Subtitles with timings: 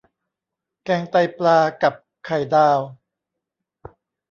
[0.85, 1.93] แกงไตปลากับ
[2.25, 2.79] ไข่ดาว